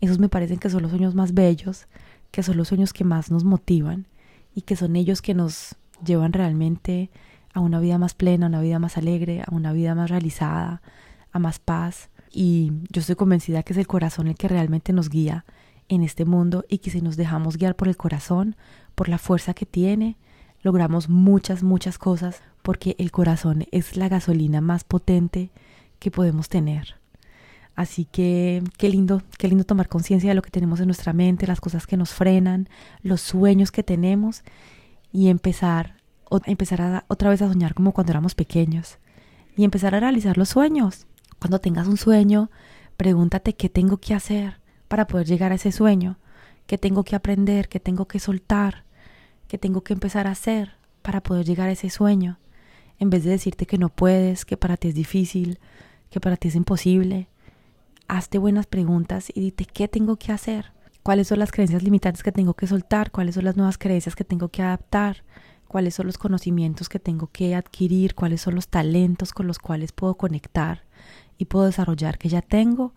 Esos 0.00 0.18
me 0.18 0.28
parecen 0.28 0.58
que 0.58 0.70
son 0.70 0.82
los 0.82 0.90
sueños 0.90 1.14
más 1.14 1.34
bellos, 1.34 1.86
que 2.30 2.42
son 2.42 2.56
los 2.56 2.68
sueños 2.68 2.92
que 2.92 3.04
más 3.04 3.30
nos 3.30 3.44
motivan 3.44 4.06
y 4.54 4.62
que 4.62 4.76
son 4.76 4.96
ellos 4.96 5.22
que 5.22 5.34
nos 5.34 5.74
llevan 6.04 6.32
realmente 6.32 7.10
a 7.52 7.60
una 7.60 7.80
vida 7.80 7.98
más 7.98 8.14
plena, 8.14 8.46
a 8.46 8.48
una 8.48 8.60
vida 8.60 8.78
más 8.78 8.96
alegre, 8.96 9.42
a 9.42 9.54
una 9.54 9.72
vida 9.72 9.94
más 9.94 10.10
realizada, 10.10 10.82
a 11.32 11.38
más 11.38 11.58
paz. 11.58 12.10
Y 12.32 12.72
yo 12.90 13.00
estoy 13.00 13.16
convencida 13.16 13.62
que 13.62 13.72
es 13.72 13.78
el 13.78 13.86
corazón 13.86 14.28
el 14.28 14.36
que 14.36 14.48
realmente 14.48 14.92
nos 14.92 15.08
guía 15.08 15.44
en 15.88 16.02
este 16.02 16.24
mundo 16.24 16.64
y 16.68 16.78
que 16.78 16.90
si 16.90 17.00
nos 17.00 17.16
dejamos 17.16 17.56
guiar 17.56 17.74
por 17.74 17.88
el 17.88 17.96
corazón, 17.96 18.56
por 18.94 19.08
la 19.08 19.18
fuerza 19.18 19.54
que 19.54 19.66
tiene, 19.66 20.16
logramos 20.62 21.08
muchas, 21.08 21.62
muchas 21.62 21.98
cosas 21.98 22.42
porque 22.62 22.96
el 22.98 23.10
corazón 23.10 23.66
es 23.72 23.96
la 23.96 24.08
gasolina 24.08 24.60
más 24.60 24.84
potente 24.84 25.50
que 25.98 26.10
podemos 26.10 26.48
tener. 26.48 27.00
Así 27.74 28.04
que 28.04 28.62
qué 28.76 28.88
lindo, 28.88 29.22
qué 29.38 29.48
lindo 29.48 29.64
tomar 29.64 29.88
conciencia 29.88 30.30
de 30.30 30.34
lo 30.34 30.42
que 30.42 30.50
tenemos 30.50 30.80
en 30.80 30.86
nuestra 30.86 31.12
mente, 31.12 31.46
las 31.46 31.60
cosas 31.60 31.86
que 31.86 31.96
nos 31.96 32.10
frenan, 32.10 32.68
los 33.02 33.20
sueños 33.20 33.72
que 33.72 33.82
tenemos 33.82 34.42
y 35.12 35.28
empezar, 35.28 35.96
empezar 36.44 36.82
a, 36.82 37.04
otra 37.08 37.30
vez 37.30 37.40
a 37.42 37.48
soñar 37.48 37.74
como 37.74 37.92
cuando 37.92 38.12
éramos 38.12 38.34
pequeños 38.34 38.98
y 39.56 39.64
empezar 39.64 39.94
a 39.94 40.00
realizar 40.00 40.36
los 40.36 40.50
sueños. 40.50 41.06
Cuando 41.38 41.58
tengas 41.58 41.86
un 41.86 41.96
sueño, 41.96 42.50
pregúntate 42.96 43.54
qué 43.54 43.70
tengo 43.70 43.96
que 43.96 44.14
hacer 44.14 44.60
para 44.88 45.06
poder 45.06 45.26
llegar 45.26 45.52
a 45.52 45.54
ese 45.54 45.72
sueño, 45.72 46.18
qué 46.66 46.76
tengo 46.76 47.02
que 47.02 47.16
aprender, 47.16 47.68
qué 47.68 47.80
tengo 47.80 48.06
que 48.06 48.18
soltar, 48.18 48.84
qué 49.50 49.58
tengo 49.58 49.80
que 49.80 49.92
empezar 49.92 50.28
a 50.28 50.30
hacer 50.30 50.76
para 51.02 51.24
poder 51.24 51.44
llegar 51.44 51.68
a 51.68 51.72
ese 51.72 51.90
sueño. 51.90 52.38
En 53.00 53.10
vez 53.10 53.24
de 53.24 53.30
decirte 53.30 53.66
que 53.66 53.78
no 53.78 53.88
puedes, 53.88 54.44
que 54.44 54.56
para 54.56 54.76
ti 54.76 54.86
es 54.86 54.94
difícil, 54.94 55.58
que 56.08 56.20
para 56.20 56.36
ti 56.36 56.46
es 56.46 56.54
imposible, 56.54 57.28
hazte 58.06 58.38
buenas 58.38 58.66
preguntas 58.66 59.28
y 59.34 59.40
dite 59.40 59.64
qué 59.64 59.88
tengo 59.88 60.14
que 60.14 60.30
hacer, 60.30 60.66
cuáles 61.02 61.26
son 61.26 61.40
las 61.40 61.50
creencias 61.50 61.82
limitantes 61.82 62.22
que 62.22 62.30
tengo 62.30 62.54
que 62.54 62.68
soltar, 62.68 63.10
cuáles 63.10 63.34
son 63.34 63.44
las 63.44 63.56
nuevas 63.56 63.76
creencias 63.76 64.14
que 64.14 64.22
tengo 64.22 64.50
que 64.50 64.62
adaptar, 64.62 65.24
cuáles 65.66 65.96
son 65.96 66.06
los 66.06 66.16
conocimientos 66.16 66.88
que 66.88 67.00
tengo 67.00 67.26
que 67.32 67.56
adquirir, 67.56 68.14
cuáles 68.14 68.42
son 68.42 68.54
los 68.54 68.68
talentos 68.68 69.32
con 69.32 69.48
los 69.48 69.58
cuales 69.58 69.90
puedo 69.90 70.14
conectar 70.14 70.84
y 71.38 71.46
puedo 71.46 71.66
desarrollar 71.66 72.18
que 72.18 72.28
ya 72.28 72.40
tengo, 72.40 72.94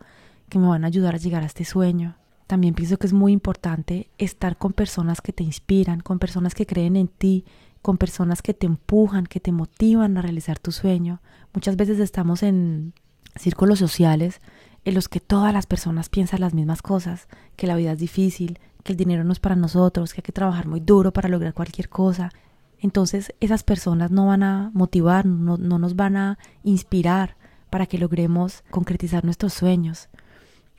que 0.49 0.59
me 0.59 0.67
van 0.67 0.83
a 0.83 0.87
ayudar 0.87 1.15
a 1.15 1.17
llegar 1.17 1.41
a 1.41 1.47
este 1.47 1.65
sueño. 1.65 2.15
También 2.53 2.75
pienso 2.75 2.99
que 2.99 3.07
es 3.07 3.13
muy 3.13 3.31
importante 3.31 4.11
estar 4.19 4.57
con 4.57 4.73
personas 4.73 5.21
que 5.21 5.33
te 5.33 5.43
inspiran, 5.43 6.01
con 6.01 6.19
personas 6.19 6.53
que 6.53 6.67
creen 6.67 6.95
en 6.95 7.07
ti, 7.07 7.45
con 7.81 7.97
personas 7.97 8.43
que 8.43 8.53
te 8.53 8.67
empujan, 8.67 9.25
que 9.25 9.39
te 9.39 9.51
motivan 9.51 10.15
a 10.17 10.21
realizar 10.21 10.59
tu 10.59 10.71
sueño. 10.71 11.19
Muchas 11.55 11.77
veces 11.77 11.97
estamos 11.97 12.43
en 12.43 12.93
círculos 13.35 13.79
sociales 13.79 14.39
en 14.85 14.93
los 14.93 15.09
que 15.09 15.19
todas 15.19 15.51
las 15.51 15.65
personas 15.65 16.09
piensan 16.09 16.41
las 16.41 16.53
mismas 16.53 16.83
cosas, 16.83 17.27
que 17.55 17.65
la 17.65 17.75
vida 17.75 17.93
es 17.93 17.97
difícil, 17.97 18.59
que 18.83 18.91
el 18.91 18.97
dinero 18.99 19.23
no 19.23 19.33
es 19.33 19.39
para 19.39 19.55
nosotros, 19.55 20.13
que 20.13 20.19
hay 20.19 20.23
que 20.23 20.31
trabajar 20.31 20.67
muy 20.67 20.79
duro 20.79 21.11
para 21.11 21.29
lograr 21.29 21.55
cualquier 21.55 21.89
cosa. 21.89 22.29
Entonces 22.77 23.33
esas 23.39 23.63
personas 23.63 24.11
no 24.11 24.27
van 24.27 24.43
a 24.43 24.69
motivar, 24.75 25.25
no, 25.25 25.57
no 25.57 25.79
nos 25.79 25.95
van 25.95 26.17
a 26.17 26.37
inspirar 26.63 27.35
para 27.71 27.87
que 27.87 27.97
logremos 27.97 28.63
concretizar 28.69 29.25
nuestros 29.25 29.53
sueños. 29.53 30.07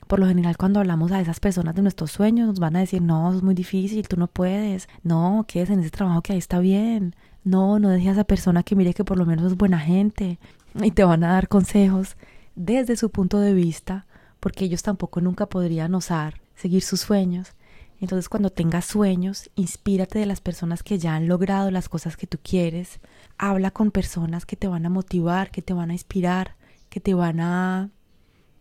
Por 0.07 0.19
lo 0.19 0.27
general, 0.27 0.57
cuando 0.57 0.79
hablamos 0.79 1.11
a 1.11 1.21
esas 1.21 1.39
personas 1.39 1.75
de 1.75 1.81
nuestros 1.81 2.11
sueños, 2.11 2.47
nos 2.47 2.59
van 2.59 2.75
a 2.75 2.79
decir, 2.79 3.01
no, 3.01 3.33
es 3.33 3.41
muy 3.41 3.55
difícil, 3.55 4.07
tú 4.07 4.17
no 4.17 4.27
puedes, 4.27 4.87
no, 5.03 5.45
quedes 5.47 5.69
en 5.71 5.79
ese 5.79 5.89
trabajo 5.89 6.21
que 6.21 6.33
ahí 6.33 6.39
está 6.39 6.59
bien, 6.59 7.15
no, 7.43 7.79
no 7.79 7.89
dejes 7.89 8.09
a 8.09 8.11
esa 8.11 8.23
persona 8.23 8.63
que 8.63 8.75
mire 8.75 8.93
que 8.93 9.03
por 9.03 9.17
lo 9.17 9.25
menos 9.25 9.45
es 9.51 9.57
buena 9.57 9.79
gente, 9.79 10.39
y 10.75 10.91
te 10.91 11.03
van 11.03 11.23
a 11.23 11.33
dar 11.33 11.47
consejos 11.47 12.17
desde 12.55 12.97
su 12.97 13.09
punto 13.09 13.39
de 13.39 13.53
vista, 13.53 14.05
porque 14.39 14.65
ellos 14.65 14.83
tampoco 14.83 15.21
nunca 15.21 15.47
podrían 15.47 15.95
osar 15.95 16.41
seguir 16.55 16.81
sus 16.81 17.01
sueños. 17.01 17.53
Entonces 17.99 18.29
cuando 18.29 18.49
tengas 18.49 18.85
sueños, 18.85 19.49
inspírate 19.55 20.19
de 20.19 20.25
las 20.25 20.41
personas 20.41 20.83
que 20.83 20.99
ya 20.99 21.15
han 21.15 21.27
logrado 21.27 21.71
las 21.71 21.89
cosas 21.89 22.17
que 22.17 22.27
tú 22.27 22.37
quieres. 22.43 22.99
Habla 23.37 23.71
con 23.71 23.91
personas 23.91 24.45
que 24.45 24.55
te 24.55 24.67
van 24.67 24.85
a 24.85 24.89
motivar, 24.89 25.49
que 25.49 25.61
te 25.61 25.73
van 25.73 25.91
a 25.91 25.93
inspirar, 25.93 26.55
que 26.89 26.99
te 26.99 27.13
van 27.13 27.39
a 27.39 27.89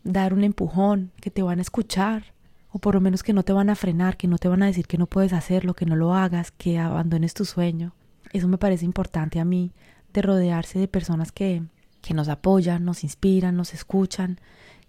dar 0.05 0.33
un 0.35 0.45
empujón, 0.45 1.11
que 1.21 1.31
te 1.31 1.43
van 1.43 1.59
a 1.59 1.63
escuchar, 1.63 2.33
o 2.71 2.79
por 2.79 2.95
lo 2.95 3.01
menos 3.01 3.23
que 3.23 3.33
no 3.33 3.43
te 3.43 3.53
van 3.53 3.71
a 3.71 3.77
frenar, 3.77 4.17
que 4.17 4.29
no 4.29 4.39
te 4.39 4.49
van 4.49 4.63
a 4.63 4.67
decir 4.67 4.87
que 4.87 4.99
no 4.99 5.07
puedes 5.07 5.33
hacerlo, 5.33 5.75
que 5.75 5.87
no 5.87 5.97
lo 5.97 6.15
hagas, 6.15 6.51
que 6.53 6.79
abandones 6.79 7.35
tu 7.35 7.45
sueño. 7.45 7.95
Eso 8.33 8.49
me 8.49 8.59
parece 8.59 8.85
importante 8.85 9.41
a 9.41 9.45
mí, 9.45 9.73
de 10.13 10.23
rodearse 10.23 10.79
de 10.79 10.89
personas 10.89 11.33
que 11.33 11.63
que 12.05 12.15
nos 12.15 12.29
apoyan, 12.29 12.85
nos 12.85 13.03
inspiran, 13.03 13.57
nos 13.57 13.73
escuchan, 13.73 14.39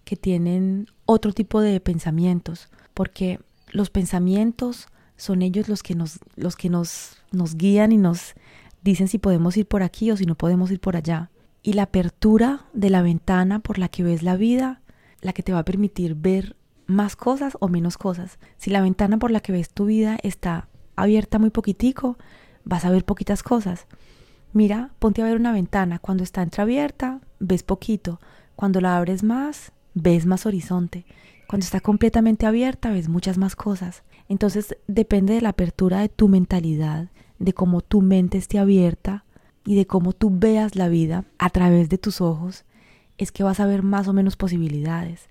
que 0.04 0.16
tienen 0.16 0.88
otro 1.06 1.32
tipo 1.32 1.62
de 1.62 1.80
pensamientos, 1.80 2.68
porque 2.92 3.40
los 3.72 3.88
pensamientos 3.88 4.88
son 5.16 5.40
ellos 5.40 5.68
los 5.68 5.82
que 5.82 5.94
nos, 5.94 6.18
los 6.36 6.56
que 6.56 6.68
nos, 6.68 7.16
nos 7.32 7.56
guían 7.56 7.92
y 7.92 7.96
nos 7.96 8.34
dicen 8.82 9.08
si 9.08 9.18
podemos 9.18 9.56
ir 9.56 9.66
por 9.66 9.82
aquí 9.82 10.10
o 10.10 10.16
si 10.16 10.26
no 10.26 10.34
podemos 10.34 10.70
ir 10.70 10.78
por 10.78 10.94
allá. 10.94 11.30
Y 11.62 11.72
la 11.72 11.84
apertura 11.84 12.66
de 12.74 12.90
la 12.90 13.00
ventana 13.00 13.60
por 13.60 13.78
la 13.78 13.88
que 13.88 14.02
ves 14.02 14.22
la 14.22 14.36
vida, 14.36 14.82
la 15.20 15.32
que 15.32 15.42
te 15.42 15.52
va 15.52 15.60
a 15.60 15.64
permitir 15.64 16.14
ver 16.14 16.56
más 16.86 17.16
cosas 17.16 17.56
o 17.60 17.68
menos 17.68 17.98
cosas. 17.98 18.38
Si 18.56 18.70
la 18.70 18.80
ventana 18.80 19.18
por 19.18 19.30
la 19.30 19.40
que 19.40 19.52
ves 19.52 19.70
tu 19.70 19.86
vida 19.86 20.18
está 20.22 20.68
abierta 20.94 21.38
muy 21.38 21.50
poquitico, 21.50 22.16
vas 22.64 22.84
a 22.84 22.90
ver 22.90 23.04
poquitas 23.04 23.42
cosas. 23.42 23.86
Mira, 24.52 24.90
ponte 24.98 25.22
a 25.22 25.24
ver 25.24 25.36
una 25.36 25.52
ventana. 25.52 25.98
Cuando 25.98 26.22
está 26.24 26.42
entreabierta, 26.42 27.20
ves 27.38 27.62
poquito. 27.62 28.20
Cuando 28.54 28.80
la 28.80 28.96
abres 28.96 29.22
más, 29.22 29.72
ves 29.94 30.26
más 30.26 30.46
horizonte. 30.46 31.04
Cuando 31.48 31.64
está 31.64 31.80
completamente 31.80 32.46
abierta, 32.46 32.90
ves 32.90 33.08
muchas 33.08 33.38
más 33.38 33.54
cosas. 33.54 34.02
Entonces, 34.28 34.76
depende 34.86 35.34
de 35.34 35.40
la 35.40 35.50
apertura 35.50 36.00
de 36.00 36.08
tu 36.08 36.28
mentalidad, 36.28 37.10
de 37.38 37.52
cómo 37.52 37.82
tu 37.82 38.00
mente 38.02 38.38
esté 38.38 38.58
abierta 38.58 39.24
y 39.64 39.76
de 39.76 39.86
cómo 39.86 40.12
tú 40.12 40.30
veas 40.32 40.74
la 40.74 40.88
vida 40.88 41.24
a 41.38 41.50
través 41.50 41.88
de 41.88 41.98
tus 41.98 42.20
ojos, 42.20 42.64
es 43.18 43.32
que 43.32 43.42
vas 43.42 43.60
a 43.60 43.66
ver 43.66 43.82
más 43.82 44.08
o 44.08 44.12
menos 44.12 44.36
posibilidades. 44.36 45.28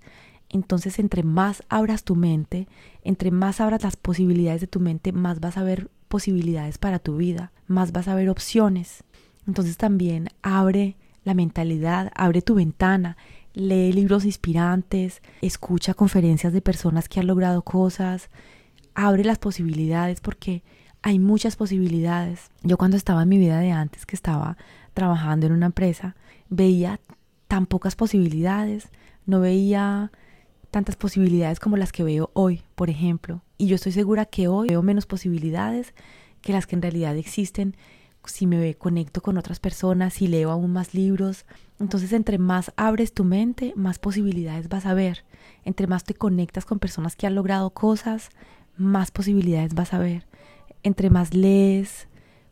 Entonces, 0.49 0.99
entre 0.99 1.23
más 1.23 1.63
abras 1.69 2.03
tu 2.03 2.15
mente, 2.15 2.67
entre 3.03 3.31
más 3.31 3.59
abras 3.59 3.83
las 3.83 3.95
posibilidades 3.95 4.61
de 4.61 4.67
tu 4.67 4.79
mente, 4.79 5.11
más 5.11 5.39
vas 5.39 5.57
a 5.57 5.63
ver 5.63 5.89
posibilidades 6.07 6.77
para 6.77 6.99
tu 6.99 7.17
vida, 7.17 7.51
más 7.67 7.91
vas 7.91 8.07
a 8.07 8.15
ver 8.15 8.29
opciones. 8.29 9.03
Entonces 9.47 9.77
también 9.77 10.29
abre 10.41 10.95
la 11.23 11.33
mentalidad, 11.33 12.11
abre 12.15 12.41
tu 12.41 12.55
ventana, 12.55 13.17
lee 13.53 13.91
libros 13.91 14.25
inspirantes, 14.25 15.21
escucha 15.41 15.93
conferencias 15.93 16.53
de 16.53 16.61
personas 16.61 17.09
que 17.09 17.19
han 17.19 17.27
logrado 17.27 17.63
cosas, 17.63 18.29
abre 18.93 19.23
las 19.23 19.39
posibilidades 19.39 20.21
porque 20.21 20.63
hay 21.01 21.19
muchas 21.19 21.55
posibilidades. 21.55 22.49
Yo 22.63 22.77
cuando 22.77 22.97
estaba 22.97 23.23
en 23.23 23.29
mi 23.29 23.37
vida 23.37 23.59
de 23.59 23.71
antes, 23.71 24.05
que 24.05 24.15
estaba 24.15 24.57
trabajando 24.93 25.45
en 25.45 25.53
una 25.53 25.67
empresa, 25.67 26.15
veía 26.49 26.99
tan 27.55 27.67
pocas 27.67 27.95
posibilidades, 27.95 28.89
no 29.25 29.39
veía 29.39 30.11
tantas 30.71 30.97
posibilidades 30.97 31.61
como 31.61 31.77
las 31.77 31.93
que 31.93 32.03
veo 32.03 32.29
hoy, 32.33 32.63
por 32.75 32.89
ejemplo. 32.89 33.43
Y 33.57 33.67
yo 33.67 33.75
estoy 33.75 33.93
segura 33.93 34.25
que 34.25 34.49
hoy 34.49 34.67
veo 34.67 34.81
menos 34.81 35.05
posibilidades 35.05 35.93
que 36.41 36.51
las 36.51 36.67
que 36.67 36.75
en 36.75 36.81
realidad 36.81 37.15
existen 37.15 37.77
si 38.25 38.45
me 38.45 38.75
conecto 38.75 39.21
con 39.21 39.37
otras 39.37 39.61
personas, 39.61 40.15
si 40.15 40.27
leo 40.27 40.51
aún 40.51 40.73
más 40.73 40.93
libros. 40.93 41.45
Entonces, 41.79 42.11
entre 42.11 42.39
más 42.39 42.73
abres 42.75 43.13
tu 43.13 43.23
mente, 43.23 43.71
más 43.77 43.99
posibilidades 43.99 44.67
vas 44.67 44.85
a 44.85 44.93
ver. 44.93 45.23
Entre 45.63 45.87
más 45.87 46.03
te 46.03 46.13
conectas 46.13 46.65
con 46.65 46.79
personas 46.79 47.15
que 47.15 47.25
han 47.25 47.35
logrado 47.35 47.69
cosas, 47.69 48.31
más 48.75 49.11
posibilidades 49.11 49.75
vas 49.75 49.93
a 49.93 49.99
ver. 49.99 50.27
Entre 50.83 51.09
más 51.09 51.33
lees, 51.33 52.09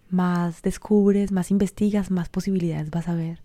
más 0.10 0.62
descubres, 0.62 1.34
más 1.34 1.52
investigas, 1.52 2.10
más 2.10 2.30
posibilidades 2.30 2.90
vas 2.90 3.10
a 3.10 3.16
ver. 3.16 3.42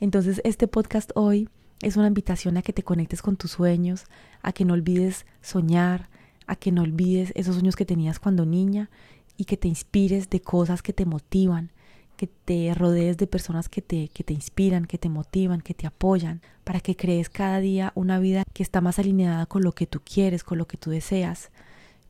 Entonces, 0.00 0.40
este 0.44 0.68
podcast 0.68 1.10
hoy 1.16 1.48
es 1.82 1.96
una 1.96 2.06
invitación 2.06 2.56
a 2.56 2.62
que 2.62 2.72
te 2.72 2.84
conectes 2.84 3.20
con 3.20 3.36
tus 3.36 3.52
sueños, 3.52 4.04
a 4.42 4.52
que 4.52 4.64
no 4.64 4.74
olvides 4.74 5.26
soñar, 5.42 6.08
a 6.46 6.54
que 6.54 6.70
no 6.70 6.82
olvides 6.82 7.32
esos 7.34 7.56
sueños 7.56 7.74
que 7.74 7.84
tenías 7.84 8.20
cuando 8.20 8.46
niña 8.46 8.90
y 9.36 9.44
que 9.44 9.56
te 9.56 9.66
inspires 9.66 10.30
de 10.30 10.40
cosas 10.40 10.82
que 10.82 10.92
te 10.92 11.04
motivan, 11.04 11.72
que 12.16 12.28
te 12.28 12.72
rodees 12.74 13.16
de 13.16 13.26
personas 13.26 13.68
que 13.68 13.82
te, 13.82 14.08
que 14.08 14.22
te 14.22 14.32
inspiran, 14.32 14.86
que 14.86 14.98
te 14.98 15.08
motivan, 15.08 15.60
que 15.60 15.74
te 15.74 15.86
apoyan, 15.86 16.42
para 16.62 16.80
que 16.80 16.96
crees 16.96 17.28
cada 17.28 17.58
día 17.58 17.92
una 17.96 18.20
vida 18.20 18.44
que 18.52 18.62
está 18.62 18.80
más 18.80 19.00
alineada 19.00 19.46
con 19.46 19.62
lo 19.62 19.72
que 19.72 19.86
tú 19.86 20.00
quieres, 20.04 20.44
con 20.44 20.58
lo 20.58 20.66
que 20.66 20.76
tú 20.76 20.90
deseas, 20.90 21.50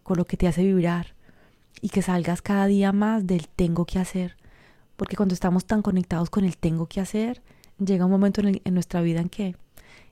con 0.02 0.18
lo 0.18 0.26
que 0.26 0.36
te 0.36 0.46
hace 0.46 0.62
vibrar 0.62 1.14
y 1.80 1.88
que 1.88 2.02
salgas 2.02 2.42
cada 2.42 2.66
día 2.66 2.92
más 2.92 3.26
del 3.26 3.48
tengo 3.48 3.86
que 3.86 3.98
hacer. 3.98 4.36
Porque 4.96 5.16
cuando 5.16 5.34
estamos 5.34 5.64
tan 5.64 5.80
conectados 5.80 6.28
con 6.28 6.44
el 6.44 6.56
tengo 6.56 6.86
que 6.86 7.00
hacer, 7.00 7.42
llega 7.78 8.04
un 8.04 8.10
momento 8.10 8.40
en, 8.42 8.74
nuestra 8.74 9.00
vida 9.00 9.20
en 9.20 9.28
que 9.28 9.56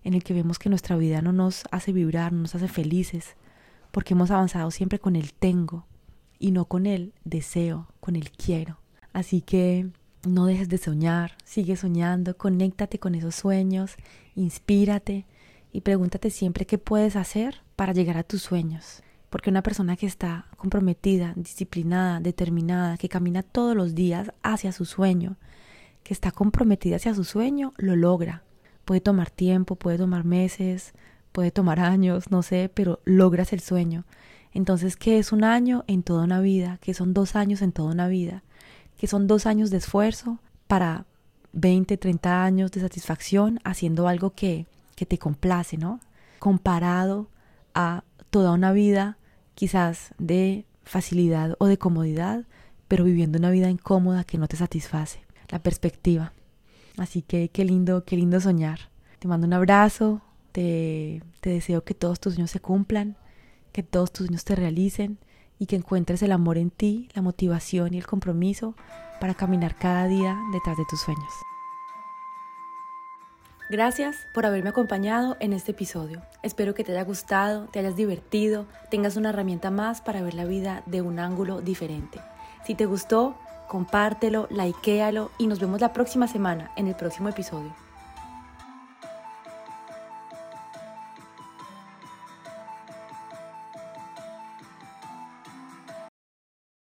en 0.04 0.14
el 0.14 0.22
que 0.22 0.34
vemos 0.34 0.58
que 0.58 0.68
nuestra 0.68 0.96
vida 0.96 1.20
no 1.20 1.32
nos 1.32 1.64
hace 1.72 1.92
vibrar, 1.92 2.32
no 2.32 2.42
nos 2.42 2.54
hace 2.54 2.68
felices, 2.68 3.34
porque 3.90 4.14
hemos 4.14 4.30
avanzado 4.30 4.70
siempre 4.70 5.00
con 5.00 5.16
el 5.16 5.32
tengo 5.32 5.84
y 6.38 6.52
no 6.52 6.66
con 6.66 6.86
el 6.86 7.12
deseo, 7.24 7.88
con 7.98 8.14
el 8.14 8.30
quiero. 8.30 8.78
Así 9.12 9.40
que 9.40 9.88
no 10.24 10.46
dejes 10.46 10.68
de 10.68 10.78
soñar, 10.78 11.32
sigue 11.44 11.76
soñando, 11.76 12.36
conéctate 12.36 13.00
con 13.00 13.16
esos 13.16 13.34
sueños, 13.34 13.96
inspírate 14.36 15.26
y 15.72 15.80
pregúntate 15.80 16.30
siempre 16.30 16.66
qué 16.66 16.78
puedes 16.78 17.16
hacer 17.16 17.62
para 17.74 17.92
llegar 17.92 18.16
a 18.16 18.22
tus 18.22 18.42
sueños. 18.42 19.02
Porque 19.28 19.50
una 19.50 19.62
persona 19.62 19.96
que 19.96 20.06
está 20.06 20.46
comprometida, 20.56 21.32
disciplinada, 21.34 22.20
determinada, 22.20 22.96
que 22.96 23.08
camina 23.08 23.42
todos 23.42 23.74
los 23.74 23.94
días 23.94 24.32
hacia 24.42 24.70
su 24.70 24.84
sueño, 24.84 25.36
que 26.06 26.14
está 26.14 26.30
comprometida 26.30 26.96
hacia 26.96 27.14
su 27.14 27.24
sueño, 27.24 27.74
lo 27.78 27.96
logra. 27.96 28.44
Puede 28.84 29.00
tomar 29.00 29.28
tiempo, 29.28 29.74
puede 29.74 29.98
tomar 29.98 30.22
meses, 30.24 30.92
puede 31.32 31.50
tomar 31.50 31.80
años, 31.80 32.30
no 32.30 32.44
sé, 32.44 32.70
pero 32.72 33.00
logras 33.04 33.52
el 33.52 33.58
sueño. 33.58 34.04
Entonces, 34.52 34.96
¿qué 34.96 35.18
es 35.18 35.32
un 35.32 35.42
año 35.42 35.82
en 35.88 36.04
toda 36.04 36.22
una 36.22 36.38
vida? 36.38 36.78
¿Qué 36.80 36.94
son 36.94 37.12
dos 37.12 37.34
años 37.34 37.60
en 37.60 37.72
toda 37.72 37.90
una 37.90 38.06
vida? 38.06 38.44
¿Qué 38.96 39.08
son 39.08 39.26
dos 39.26 39.46
años 39.46 39.70
de 39.70 39.78
esfuerzo 39.78 40.38
para 40.68 41.06
20, 41.54 41.96
30 41.96 42.44
años 42.44 42.70
de 42.70 42.82
satisfacción 42.82 43.58
haciendo 43.64 44.06
algo 44.06 44.30
que, 44.30 44.66
que 44.94 45.06
te 45.06 45.18
complace, 45.18 45.76
¿no? 45.76 45.98
Comparado 46.38 47.26
a 47.74 48.04
toda 48.30 48.52
una 48.52 48.70
vida 48.70 49.18
quizás 49.56 50.14
de 50.18 50.66
facilidad 50.84 51.56
o 51.58 51.66
de 51.66 51.78
comodidad, 51.78 52.44
pero 52.86 53.02
viviendo 53.02 53.38
una 53.38 53.50
vida 53.50 53.70
incómoda 53.70 54.22
que 54.22 54.38
no 54.38 54.46
te 54.46 54.56
satisface. 54.56 55.25
La 55.48 55.58
perspectiva. 55.58 56.32
Así 56.96 57.22
que 57.22 57.48
qué 57.48 57.64
lindo, 57.64 58.04
qué 58.04 58.16
lindo 58.16 58.40
soñar. 58.40 58.90
Te 59.18 59.28
mando 59.28 59.46
un 59.46 59.52
abrazo, 59.52 60.22
te, 60.52 61.22
te 61.40 61.50
deseo 61.50 61.84
que 61.84 61.94
todos 61.94 62.20
tus 62.20 62.34
sueños 62.34 62.50
se 62.50 62.60
cumplan 62.60 63.16
que 63.76 63.82
todos 63.82 64.10
tus 64.10 64.24
sueños 64.26 64.42
te 64.46 64.56
realicen 64.56 65.18
y 65.58 65.66
que 65.66 65.76
encuentres 65.76 66.22
el 66.22 66.32
amor 66.32 66.56
en 66.56 66.70
ti, 66.70 67.10
la 67.12 67.20
motivación 67.20 67.92
y 67.92 67.98
el 67.98 68.06
compromiso 68.06 68.74
para 69.20 69.34
caminar 69.34 69.76
cada 69.76 70.08
día 70.08 70.34
detrás 70.50 70.78
de 70.78 70.84
tus 70.88 70.98
sueños. 71.02 71.30
Gracias 73.68 74.16
por 74.32 74.46
haberme 74.46 74.70
acompañado 74.70 75.36
en 75.40 75.52
este 75.52 75.72
episodio. 75.72 76.22
Espero 76.42 76.72
que 76.72 76.84
te 76.84 76.92
haya 76.92 77.04
gustado, 77.04 77.66
te 77.66 77.80
hayas 77.80 77.96
divertido, 77.96 78.64
tengas 78.90 79.18
una 79.18 79.28
herramienta 79.28 79.70
más 79.70 80.00
para 80.00 80.22
ver 80.22 80.32
la 80.32 80.46
vida 80.46 80.82
de 80.86 81.02
un 81.02 81.18
ángulo 81.18 81.60
diferente. 81.60 82.18
Si 82.64 82.74
te 82.74 82.86
gustó, 82.86 83.36
compártelo, 83.66 84.48
likealo 84.50 85.30
y 85.38 85.46
nos 85.46 85.60
vemos 85.60 85.80
la 85.80 85.92
próxima 85.92 86.28
semana 86.28 86.70
en 86.76 86.86
el 86.86 86.94
próximo 86.94 87.28
episodio. 87.28 87.85